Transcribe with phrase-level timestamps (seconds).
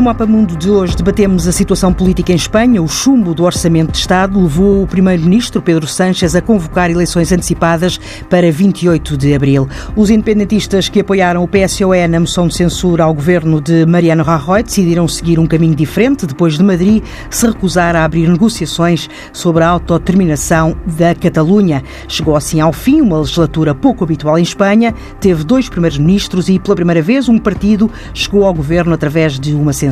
[0.00, 2.82] No Mapa Mundo de hoje debatemos a situação política em Espanha.
[2.82, 8.00] O chumbo do Orçamento de Estado levou o Primeiro-Ministro Pedro Sánchez a convocar eleições antecipadas
[8.30, 9.68] para 28 de abril.
[9.94, 14.62] Os independentistas que apoiaram o PSOE na moção de censura ao governo de Mariano Rajoy
[14.62, 19.68] decidiram seguir um caminho diferente depois de Madrid se recusar a abrir negociações sobre a
[19.68, 21.84] autodeterminação da Catalunha.
[22.08, 26.74] Chegou assim ao fim uma legislatura pouco habitual em Espanha, teve dois primeiros-ministros e, pela
[26.74, 29.89] primeira vez, um partido chegou ao governo através de uma censura.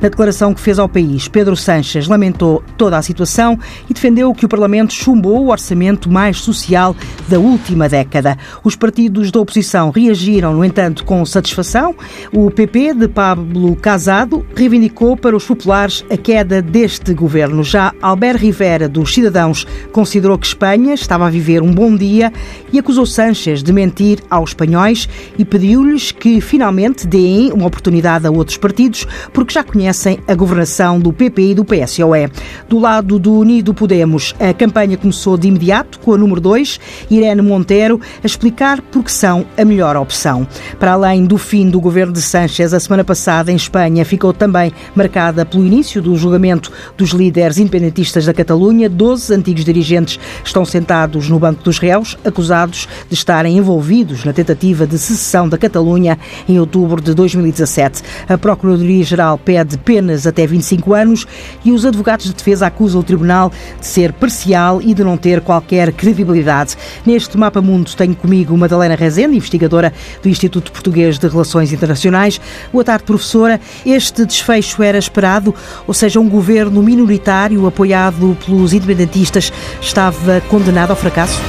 [0.00, 3.58] Na declaração que fez ao país, Pedro Sanches lamentou toda a situação
[3.88, 6.96] e defendeu que o Parlamento chumbou o orçamento mais social
[7.28, 8.36] da última década.
[8.64, 11.94] Os partidos da oposição reagiram, no entanto, com satisfação.
[12.32, 17.62] O PP de Pablo Casado reivindicou para os populares a queda deste governo.
[17.62, 22.32] Já Albert Rivera, dos Cidadãos, considerou que Espanha estava a viver um bom dia
[22.72, 25.08] e acusou Sánchez de mentir aos espanhóis
[25.38, 30.98] e pediu-lhes que finalmente deem uma oportunidade a outros partidos porque já conhecem a governação
[30.98, 32.28] do PP e do PSOE.
[32.68, 37.42] Do lado do Unido Podemos, a campanha começou de imediato com a número 2, Irene
[37.42, 40.46] Montero, a explicar porque são a melhor opção.
[40.78, 44.72] Para além do fim do governo de Sánchez, a semana passada em Espanha ficou também
[44.94, 48.88] marcada pelo início do julgamento dos líderes independentistas da Catalunha.
[48.88, 54.86] Doze antigos dirigentes estão sentados no banco dos réus, acusados de estarem envolvidos na tentativa
[54.86, 58.02] de secessão da Catalunha em outubro de 2017.
[58.28, 61.26] A Procuradoria Procuradoria-Geral pede penas até 25 anos
[61.64, 65.40] e os advogados de defesa acusam o Tribunal de ser parcial e de não ter
[65.40, 66.76] qualquer credibilidade.
[67.04, 72.40] Neste Mapa Mundo tenho comigo Madalena Rezende, investigadora do Instituto Português de Relações Internacionais.
[72.72, 73.60] Boa tarde, professora.
[73.84, 75.54] Este desfecho era esperado,
[75.86, 81.40] ou seja, um governo minoritário apoiado pelos independentistas estava condenado ao fracasso?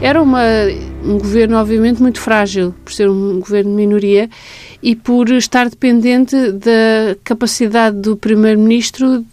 [0.00, 0.42] Era uma,
[1.04, 4.28] um governo, obviamente, muito frágil, por ser um governo de minoria
[4.82, 9.24] e por estar dependente da capacidade do Primeiro-Ministro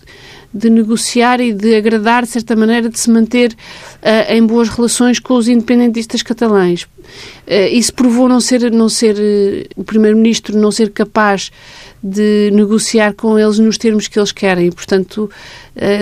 [0.53, 3.55] de negociar e de agradar, de certa maneira, de se manter
[4.01, 6.83] uh, em boas relações com os independentistas catalães.
[6.83, 11.51] Uh, isso provou não ser, não ser uh, o Primeiro-Ministro não ser capaz
[12.01, 14.71] de negociar com eles nos termos que eles querem.
[14.71, 15.29] Portanto,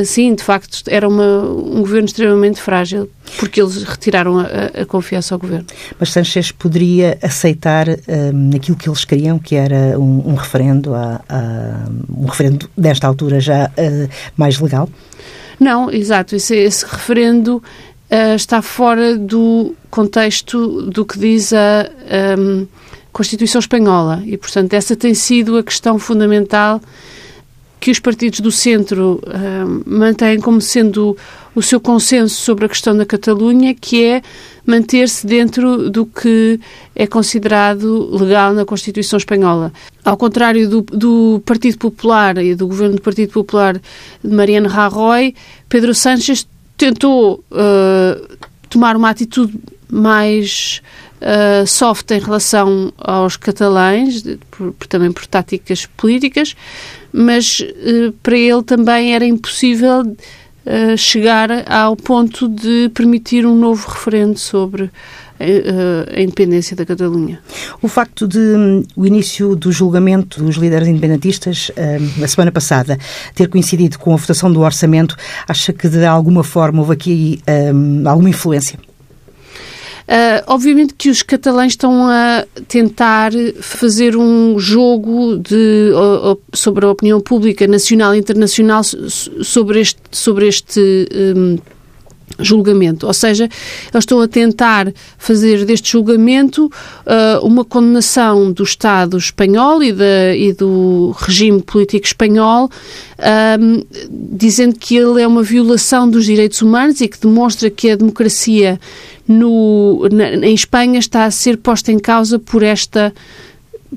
[0.05, 3.09] sim, de facto, era uma, um governo extremamente frágil,
[3.39, 5.65] porque eles retiraram a, a confiança ao governo.
[5.99, 11.19] Mas Sanchez poderia aceitar um, aquilo que eles queriam, que era um, um referendo, a,
[11.27, 13.71] a, um referendo desta altura já
[14.37, 14.87] mais legal?
[15.59, 16.35] Não, exato.
[16.35, 17.63] Esse, esse referendo
[18.11, 21.89] uh, está fora do contexto do que diz a
[22.37, 22.67] um,
[23.11, 26.79] Constituição Espanhola e, portanto, essa tem sido a questão fundamental
[27.79, 31.15] que os partidos do centro uh, mantêm como sendo
[31.55, 34.21] o seu consenso sobre a questão da Catalunha, que é
[34.65, 36.59] manter-se dentro do que
[36.95, 39.71] é considerado legal na Constituição Espanhola.
[40.03, 43.79] Ao contrário do, do Partido Popular e do governo do Partido Popular
[44.23, 45.33] de Mariano Rajoy,
[45.69, 48.37] Pedro Sánchez tentou uh,
[48.69, 49.53] tomar uma atitude
[49.89, 50.81] mais
[51.21, 56.55] uh, soft em relação aos catalães, por, por, também por táticas políticas,
[57.11, 63.87] mas uh, para ele também era impossível uh, chegar ao ponto de permitir um novo
[63.87, 64.89] referendo sobre
[65.39, 67.39] a independência da Catalunha.
[67.79, 72.97] O facto de um, o início do julgamento dos líderes independentistas um, a semana passada
[73.35, 75.15] ter coincidido com a votação do orçamento,
[75.47, 78.79] acha que de alguma forma houve aqui um, alguma influência?
[80.07, 85.91] Uh, obviamente que os catalães estão a tentar fazer um jogo de,
[86.53, 91.57] sobre a opinião pública nacional e internacional sobre este, sobre este um,
[92.39, 93.07] julgamento.
[93.07, 99.81] Ou seja, eles estão a tentar fazer deste julgamento uh, uma condenação do Estado espanhol
[99.81, 99.93] e,
[100.37, 102.69] e do regime político espanhol,
[103.59, 107.95] um, dizendo que ele é uma violação dos direitos humanos e que demonstra que a
[107.95, 108.79] democracia
[109.27, 113.13] no, na, em Espanha está a ser posta em causa por esta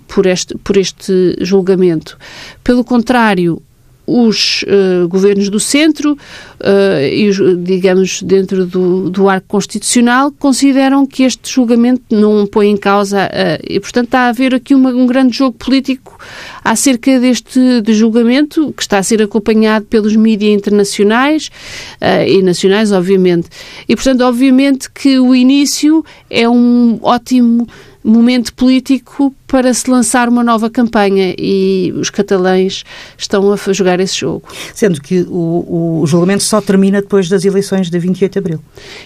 [0.06, 2.16] por este, por este julgamento.
[2.62, 3.60] Pelo contrário,
[4.10, 11.06] os uh, governos do centro uh, e, os, digamos, dentro do, do arco constitucional, consideram
[11.06, 14.90] que este julgamento não põe em causa uh, e, portanto, está a haver aqui uma,
[14.90, 16.18] um grande jogo político
[16.64, 21.50] acerca deste de julgamento, que está a ser acompanhado pelos mídias internacionais
[22.26, 23.48] e nacionais, obviamente.
[23.88, 27.66] E, portanto, obviamente que o início é um ótimo
[28.02, 32.84] momento político para se lançar uma nova campanha e os catalães
[33.18, 34.48] estão a jogar esse jogo.
[34.74, 38.60] Sendo que o, o julgamento só termina depois das eleições de 28 de abril.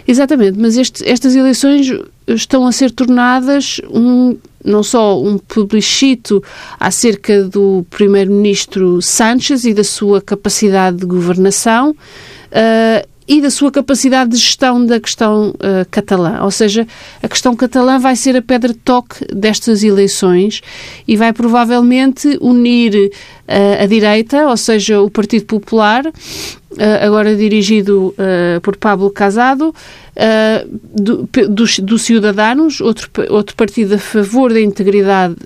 [0.06, 1.90] Exatamente, mas este, estas eleições
[2.26, 6.42] estão a ser tornadas um, não só um plebiscito
[6.80, 14.32] acerca do primeiro-ministro Sánchez e da sua capacidade de governação, uh, e da sua capacidade
[14.32, 16.42] de gestão da questão uh, catalã.
[16.42, 16.86] Ou seja,
[17.22, 20.60] a questão catalã vai ser a pedra de toque destas eleições
[21.08, 26.12] e vai provavelmente unir uh, a direita, ou seja, o Partido Popular, uh,
[27.00, 28.14] agora dirigido
[28.62, 29.74] por Pablo Casado,
[30.92, 35.36] do, do, do, Ciudadanos, outro, outro partido a favor da integridade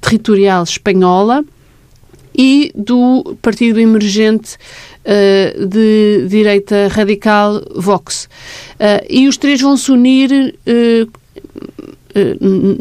[0.00, 1.44] territorial espanhola,
[2.40, 4.56] e do partido emergente
[5.04, 8.24] uh, de direita radical Vox.
[8.24, 11.20] Uh, e os três vão se unir uh,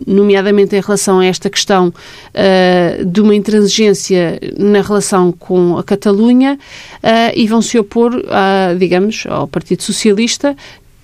[0.08, 1.94] nomeadamente em relação a esta questão
[3.06, 6.58] de uma intransigência na relação com a Catalunha
[7.36, 10.58] e vão se opor, a, digamos, ao Partido Socialista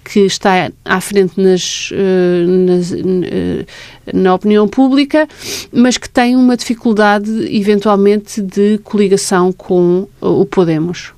[0.05, 1.89] que está à frente nas,
[2.69, 2.93] nas,
[4.13, 5.27] na opinião pública,
[5.73, 11.11] mas que tem uma dificuldade, eventualmente, de coligação com o Podemos.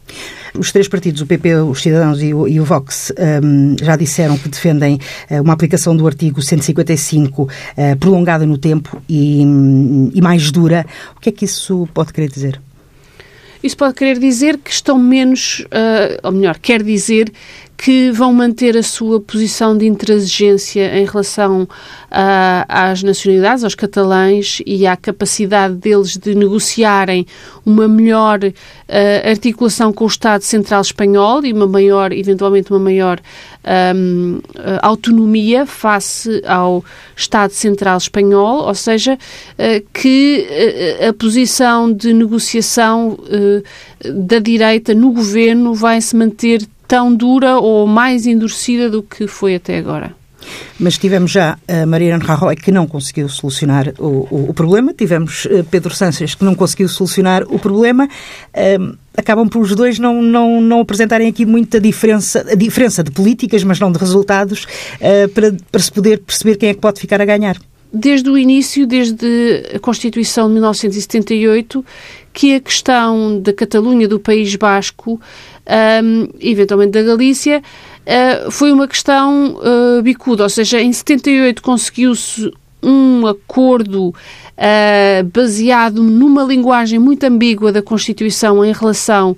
[0.58, 3.14] Os três partidos, o PP, os Cidadãos e o, e o Vox,
[3.44, 5.00] um, já disseram que defendem
[5.30, 7.50] uh, uma aplicação do artigo 155 uh,
[8.00, 9.42] prolongada no tempo e,
[10.14, 10.86] e mais dura.
[11.16, 12.60] O que é que isso pode querer dizer?
[13.62, 17.32] Isso pode querer dizer que estão menos, uh, ou melhor, quer dizer
[17.78, 24.62] que vão manter a sua posição de intransigência em relação uh, às nacionalidades, aos catalães
[24.66, 27.28] e à capacidade deles de negociarem
[27.64, 33.20] uma melhor uh, articulação com o Estado Central Espanhol e uma maior, eventualmente uma maior
[33.96, 34.40] um,
[34.82, 36.84] autonomia face ao
[37.16, 40.48] Estado Central Espanhol, ou seja, uh, que
[41.08, 43.20] a posição de negociação
[44.04, 49.56] da direita no governo vai se manter tão dura ou mais endurecida do que foi
[49.56, 50.16] até agora.
[50.80, 55.48] Mas tivemos já a Mariana Rajoy que não conseguiu solucionar o, o, o, problema, tivemos
[55.50, 58.08] eh, Pedro Sánchez que não conseguiu solucionar o problema.
[58.80, 63.12] Um, acabam por os dois não, não, não apresentarem aqui muita diferença, a diferença de
[63.12, 67.00] políticas, mas não de resultados, uh, para, para se poder perceber quem é que pode
[67.00, 67.58] ficar a ganhar
[67.92, 71.86] desde o início, desde a Constituição de 1978,
[72.34, 75.20] que a questão da Catalunha, do País Basco,
[76.04, 82.52] um, eventualmente da Galícia, uh, foi uma questão uh, bicuda, ou seja, em 78 conseguiu-se
[82.88, 89.36] um acordo uh, baseado numa linguagem muito ambígua da Constituição em relação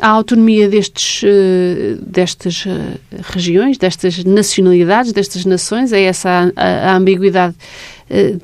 [0.00, 2.98] à autonomia destes, uh, destas uh,
[3.32, 5.92] regiões, destas nacionalidades, destas nações.
[5.92, 7.54] É essa a, a ambiguidade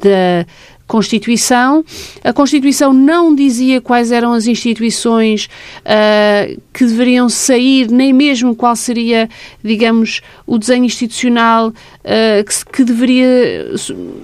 [0.02, 0.46] da
[0.90, 1.84] Constituição.
[2.24, 5.48] A Constituição não dizia quais eram as instituições
[5.84, 9.28] uh, que deveriam sair, nem mesmo qual seria,
[9.62, 13.70] digamos, o desenho institucional uh, que, que, deveria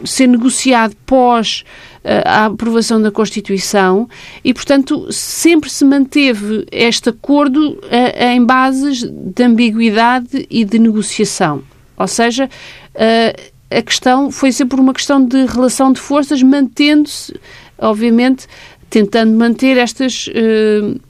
[0.04, 1.62] ser negociado pós
[2.04, 4.08] uh, a aprovação da Constituição
[4.42, 7.78] e, portanto, sempre se manteve este acordo
[8.18, 11.62] em bases de ambiguidade e de negociação.
[11.96, 12.50] Ou seja,
[12.94, 17.34] a questão foi sempre uma questão de relação de forças, mantendo-se,
[17.78, 18.46] obviamente,
[18.88, 21.00] tentando manter estas, uh,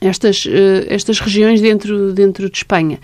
[0.00, 2.98] estas, uh, estas regiões dentro, dentro de Espanha.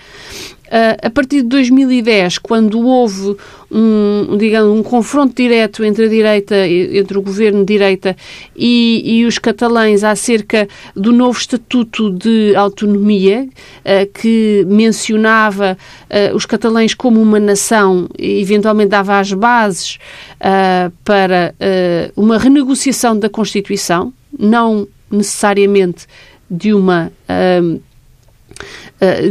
[0.72, 3.36] Uh, a partir de 2010, quando houve
[3.70, 8.17] um, digamos, um confronto direto entre a direita, entre o governo de direita
[8.56, 13.46] e, e os catalães acerca do novo estatuto de autonomia,
[13.81, 15.76] uh, que mencionava
[16.08, 19.98] uh, os catalães como uma nação e eventualmente dava as bases
[21.05, 21.55] para
[22.17, 26.06] uma renegociação da Constituição, não necessariamente
[26.50, 27.12] de uma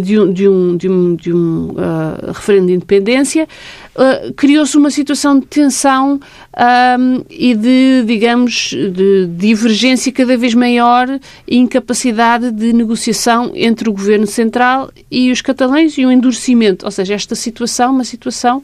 [0.02, 3.48] de um, de um, de um, de um uh, referendo de independência,
[3.96, 11.08] uh, criou-se uma situação de tensão um, e de, digamos, de divergência cada vez maior
[11.48, 16.86] e incapacidade de negociação entre o governo central e os catalães e um endurecimento.
[16.86, 18.62] Ou seja, esta situação, uma situação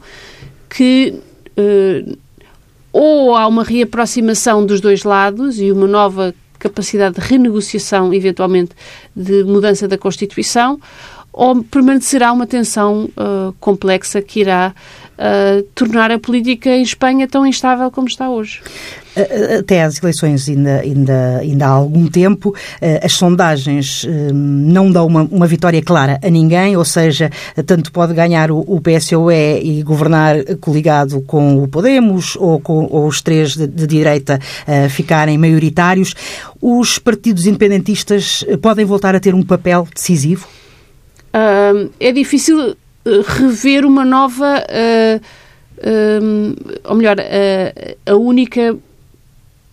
[0.70, 1.14] que
[1.58, 2.18] uh,
[2.92, 8.72] ou há uma reaproximação dos dois lados e uma nova capacidade de renegociação, eventualmente,
[9.16, 10.80] de mudança da Constituição,
[11.32, 14.74] ou permanecerá uma tensão uh, complexa que irá
[15.18, 18.62] uh, tornar a política em Espanha tão instável como está hoje?
[19.60, 25.24] Até às eleições ainda, ainda, ainda há algum tempo, uh, as sondagens não dão uma,
[25.24, 27.30] uma vitória clara a ninguém, ou seja,
[27.66, 33.08] tanto pode ganhar o, o PSOE e governar coligado com o Podemos ou com ou
[33.08, 34.40] os três de, de direita
[34.90, 36.14] ficarem maioritários.
[36.62, 40.48] Os partidos independentistas podem voltar a ter um papel decisivo?
[42.00, 45.22] É difícil eh, rever uma nova uh,
[46.84, 47.18] ou melhor,
[48.06, 48.76] a única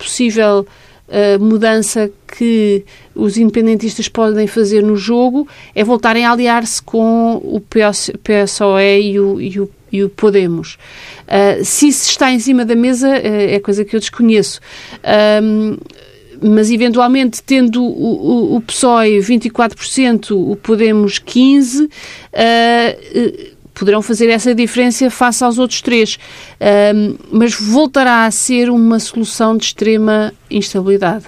[0.04, 0.66] possível
[1.08, 2.84] uh, mudança que
[3.14, 9.20] os independentistas podem fazer no jogo é voltarem a aliar-se com o PS, PSOE e
[9.20, 10.76] o, e o, e o Podemos.
[11.24, 14.60] Uh, se isso está em cima da mesa, uh, é coisa que eu desconheço.
[16.42, 24.54] Mas eventualmente tendo o, o, o PSOE 24%, o Podemos 15%, uh, poderão fazer essa
[24.54, 26.18] diferença face aos outros três.
[27.30, 31.24] Mas voltará a ser uma solução de extrema instabilidade.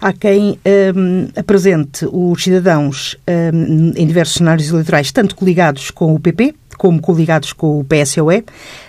[0.00, 0.58] Há quem
[0.96, 3.16] um, apresente os cidadãos
[3.54, 8.44] um, em diversos cenários eleitorais, tanto coligados com o PP como coligados com o PSOE.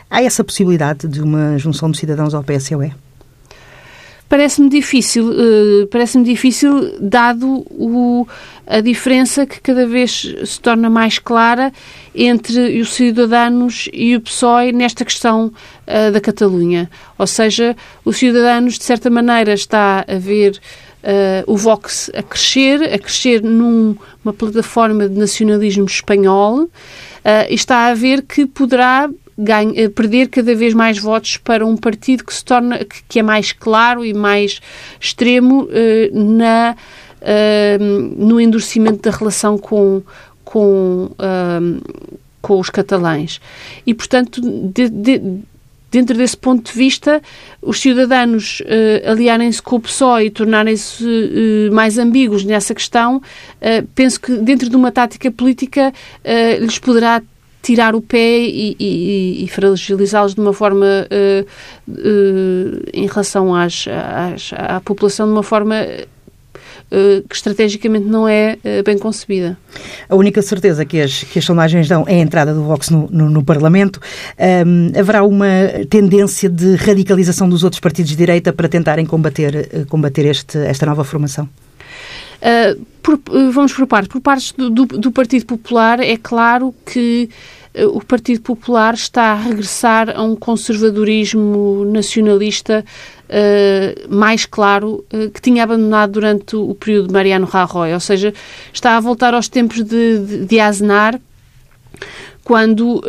[0.09, 2.93] Há essa possibilidade de uma junção de cidadãos ao PSOE?
[4.27, 8.27] Parece-me difícil, uh, parece-me difícil, dado o,
[8.65, 11.71] a diferença que cada vez se torna mais clara
[12.15, 16.89] entre os cidadãos e o PSOE nesta questão uh, da Catalunha.
[17.17, 20.59] Ou seja, os cidadãos, de certa maneira, está a ver
[21.03, 26.69] uh, o Vox a crescer, a crescer numa plataforma de nacionalismo espanhol,
[27.49, 29.09] e está a ver que poderá
[29.75, 33.23] eh, perder cada vez mais votos para um partido que se torna que, que é
[33.23, 34.61] mais claro e mais
[34.99, 36.75] extremo eh, na
[38.19, 40.03] no endurecimento da relação com
[40.53, 41.11] com
[42.41, 43.39] com os catalães.
[43.87, 45.21] E portanto de, de,
[45.93, 47.21] dentro desse ponto de vista,
[47.61, 53.87] os cidadãos uh, aliarem-se com o PSOE e tornarem-se uh, mais ambíguos nessa questão, uh,
[53.95, 55.93] penso que dentro de uma tática política
[56.59, 57.21] lhes poderá
[57.61, 61.07] tirar o pé e, e, e fragilizá-los de uma forma
[62.93, 65.75] em relação às, às, à população de uma forma
[67.27, 69.57] que estrategicamente não é bem concebida.
[70.07, 73.09] A única certeza que as, que as sondagens dão é a entrada do Vox no,
[73.09, 73.99] no, no Parlamento.
[74.65, 75.45] Um, haverá uma
[75.89, 81.03] tendência de radicalização dos outros partidos de direita para tentarem combater, combater este, esta nova
[81.03, 81.49] formação?
[82.43, 83.19] Uh, por,
[83.53, 84.09] vamos por partes.
[84.09, 87.29] Por parte do, do, do, Partido Popular, é claro que
[87.73, 92.83] uh, o Partido Popular está a regressar a um conservadorismo nacionalista
[93.33, 97.93] uh, mais claro que tinha abandonado durante o período de Mariano Rajoy.
[97.93, 98.33] Ou seja,
[98.71, 101.19] está a voltar aos tempos de, de, de Aznar,
[102.43, 103.01] quando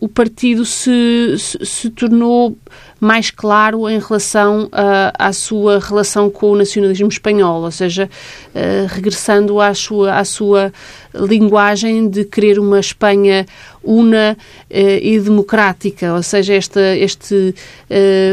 [0.00, 2.56] o partido se, se, se tornou
[2.98, 8.08] mais claro em relação uh, à sua relação com o nacionalismo espanhol, ou seja,
[8.54, 10.72] uh, regressando à sua, à sua
[11.14, 13.46] linguagem de querer uma Espanha
[13.82, 17.54] una uh, e democrática, ou seja, esta, este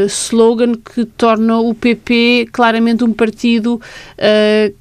[0.08, 3.80] slogan que torna o PP claramente um partido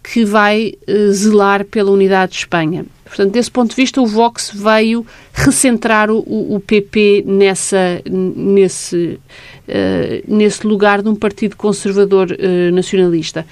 [0.04, 0.74] que vai
[1.12, 2.86] zelar pela unidade de Espanha.
[3.08, 9.20] Portanto, desse ponto de vista, o Vox veio recentrar o, o PP nessa, nesse,
[9.68, 13.46] uh, nesse lugar de um partido conservador uh, nacionalista.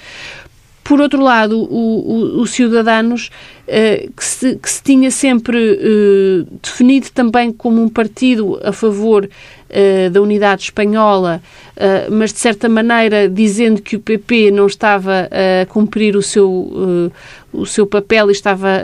[0.86, 3.28] Por outro lado, o, o, o Ciudadanos,
[3.66, 9.28] uh, que, se, que, se, tinha sempre uh, definido também como um partido a favor
[9.28, 11.42] uh, da unidade espanhola,
[12.10, 15.28] mas de certa maneira dizendo que o PP não estava
[15.62, 17.12] a cumprir o seu,
[17.52, 18.82] o seu papel e estava,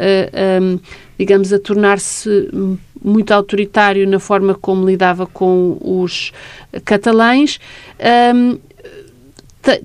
[1.19, 2.51] digamos, a tornar-se
[3.03, 6.35] muito autoritário na forma como lidava com os
[6.85, 7.59] catalães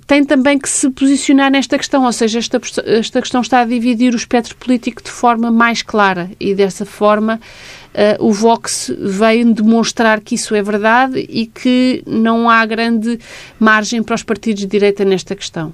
[0.08, 4.14] tem também que se posicionar nesta questão, ou seja, esta, esta questão está a dividir
[4.14, 7.40] o espectro político de forma mais clara e dessa forma
[7.94, 13.20] uh, o Vox veio demonstrar que isso é verdade e que não há grande
[13.60, 15.72] margem para os partidos de direita nesta questão.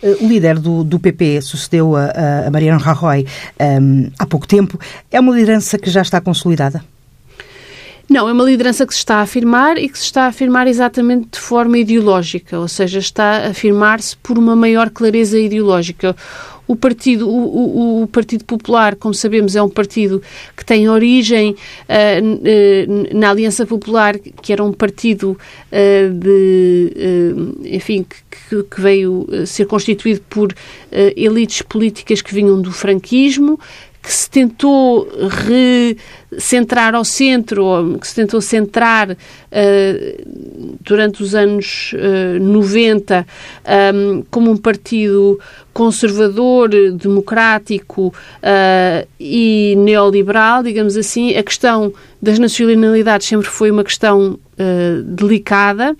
[0.00, 3.24] Eh, o líder do, do PP sucedeu a, a Mariano Rajoy um,
[3.58, 4.78] ehm, há pouco tempo.
[5.10, 6.84] É uma liderança que já está consolidada?
[8.10, 10.66] Não, é uma liderança que se está a afirmar e que se está a afirmar
[10.66, 16.16] exatamente de forma ideológica, ou seja, está a afirmar-se por uma maior clareza ideológica.
[16.66, 20.20] O Partido, o, o, o, Partido Popular, como sabemos, é um partido
[20.56, 25.30] que tem origem uh, na Aliança Popular, que era um partido
[25.70, 28.04] uh, de, uh, enfim,
[28.48, 30.52] que, que, veio ser constituído por
[31.16, 33.58] elites políticas que vinham do franquismo,
[34.10, 35.08] que se tentou
[36.32, 39.16] recentrar ao centro, que se tentou centrar uh,
[40.80, 43.24] durante os anos uh, 90
[43.94, 45.38] um, como um partido
[45.72, 51.36] conservador, democrático uh, e neoliberal, digamos assim.
[51.36, 55.96] A questão das nacionalidades sempre foi uma questão uh, delicada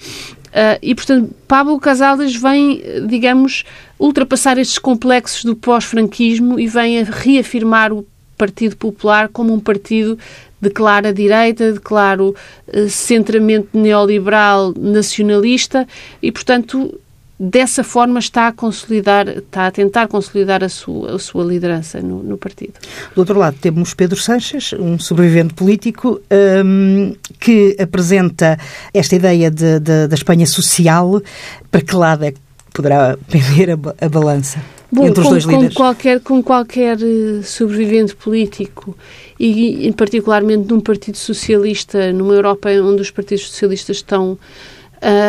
[0.51, 3.65] Uh, e, portanto, Pablo Casales vem, digamos,
[3.99, 8.05] ultrapassar estes complexos do pós-franquismo e vem reafirmar o
[8.37, 10.19] Partido Popular como um partido
[10.61, 12.35] de clara direita, de claro
[12.69, 15.87] uh, centramento neoliberal nacionalista
[16.21, 16.99] e, portanto,
[17.43, 22.23] dessa forma está a consolidar, está a tentar consolidar a sua, a sua liderança no,
[22.23, 22.75] no partido.
[23.15, 26.21] Do outro lado temos Pedro Sanches, um sobrevivente político
[26.63, 28.59] um, que apresenta
[28.93, 31.23] esta ideia de, de, da Espanha social.
[31.71, 32.39] Para que lado é que
[32.75, 34.61] poderá pender a, a balança?
[34.93, 35.75] Bom, entre os dois com, líderes?
[35.75, 38.95] Qualquer, com qualquer eh, sobrevivente político
[39.39, 44.39] e, e particularmente num partido socialista, numa Europa onde os partidos socialistas estão uh,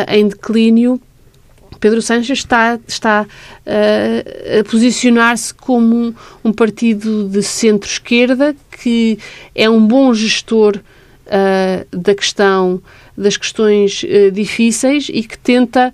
[0.08, 1.00] em declínio,
[1.82, 9.18] Pedro Sánchez está, está uh, a posicionar-se como um, um, partido de centro-esquerda que
[9.52, 12.80] é um bom gestor uh, da questão
[13.18, 15.92] das questões uh, difíceis e que tenta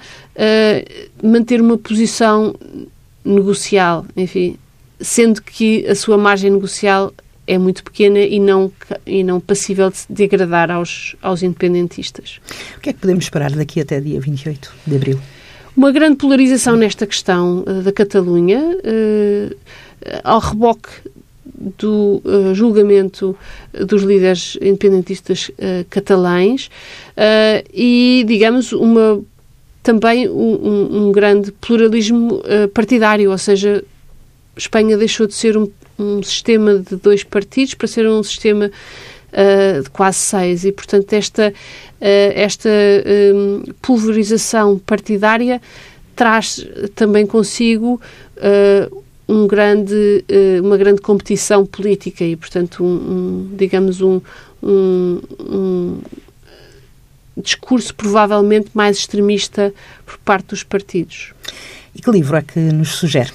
[1.20, 2.54] manter uma posição
[3.24, 4.56] negocial, enfim,
[5.00, 7.12] sendo que a sua margem negocial
[7.44, 8.70] é muito pequena e não,
[9.04, 12.38] e não passível de degradar aos, aos independentistas.
[12.76, 15.20] O que é que podemos esperar daqui até dia 28 de abril?
[15.78, 19.56] Uma grande polarização nesta questão uh, da Catalunha, uh,
[20.24, 20.88] ao reboque
[21.78, 23.38] do uh, julgamento
[23.86, 25.52] dos líderes independentistas
[25.88, 26.68] catalães
[27.72, 29.22] e, digamos, uma
[29.80, 32.42] também um, um grande pluralismo
[32.74, 33.84] partidário, ou seja,
[34.56, 38.68] Espanha deixou de ser um, um sistema de dois partidos para ser um sistema
[39.38, 42.68] uh, de quase seis e, portanto, esta, uh, esta
[43.34, 45.62] um, pulverização partidária
[46.16, 48.00] traz também consigo
[48.36, 50.24] uh, um grande,
[50.62, 54.22] uma grande competição política e, portanto, um, um digamos, um,
[54.62, 55.98] um
[57.36, 59.72] discurso provavelmente mais extremista
[60.06, 61.34] por parte dos partidos.
[61.94, 63.30] E que livro é que nos sugere?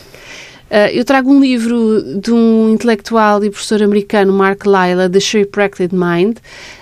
[0.74, 5.94] Uh, eu trago um livro de um intelectual e professor americano, Mark Lyle, The Shipwrecked
[5.94, 6.38] Mind,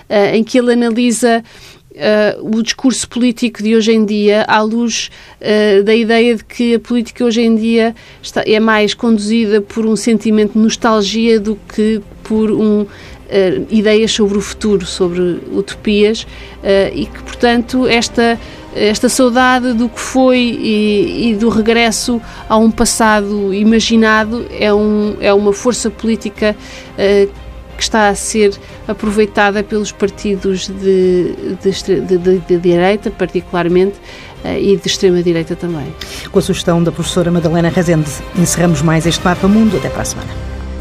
[0.08, 1.44] uh, em que ele analisa
[1.92, 5.10] Uh, o discurso político de hoje em dia à luz
[5.42, 9.84] uh, da ideia de que a política hoje em dia está, é mais conduzida por
[9.84, 12.86] um sentimento de nostalgia do que por um,
[13.32, 16.26] uh, ideias sobre o futuro, sobre utopias
[16.94, 18.38] e que, portanto, esta
[18.74, 25.14] esta saudade do que foi e, e, do regresso a um passado imaginado é, um,
[25.20, 26.56] é uma força política
[26.94, 27.42] uh,
[27.76, 28.54] que está a ser
[28.86, 33.96] aproveitada pelos partidos de, de, de, de direita, particularmente,
[34.44, 35.94] e de extrema-direita também.
[36.30, 39.76] Com a sugestão da professora Madalena Rezende, encerramos mais este Mapa Mundo.
[39.76, 40.51] Até para a semana.